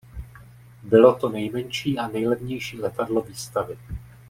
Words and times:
Bylo 0.83 1.15
to 1.15 1.29
nejmenší 1.29 1.97
a 1.99 2.07
nejlevnější 2.07 2.79
letadlo 2.81 3.21
výstavy. 3.21 3.77